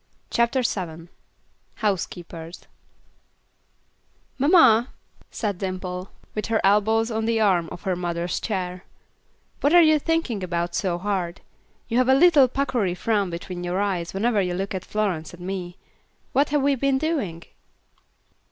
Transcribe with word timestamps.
CHAPTER 0.31 0.63
VII 0.63 1.09
Housekeepers 1.75 2.63
"Mamma," 4.39 4.87
said 5.29 5.59
Dimple, 5.59 6.09
with 6.33 6.47
her 6.47 6.59
elbows 6.63 7.11
on 7.11 7.25
the 7.25 7.39
arm 7.39 7.69
of 7.71 7.83
her 7.83 7.95
mother's 7.95 8.39
chair, 8.39 8.83
"what 9.59 9.75
are 9.75 9.81
you 9.83 9.99
thinking 9.99 10.41
about 10.43 10.73
so 10.73 10.97
hard? 10.97 11.41
You 11.87 11.99
have 11.99 12.09
a 12.09 12.15
little 12.15 12.47
puckery 12.47 12.95
frown 12.95 13.29
between 13.29 13.63
your 13.63 13.79
eyes, 13.79 14.11
whenever 14.11 14.41
you 14.41 14.55
look 14.55 14.73
at 14.73 14.83
Florence 14.85 15.35
and 15.35 15.45
me. 15.45 15.77
What 16.33 16.49
have 16.49 16.63
we 16.63 16.73
been 16.73 16.97
doing?" 16.97 17.43